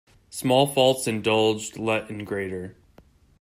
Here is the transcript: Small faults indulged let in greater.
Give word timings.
Small 0.31 0.65
faults 0.65 1.05
indulged 1.05 1.77
let 1.77 2.09
in 2.09 2.25
greater. 2.25 2.75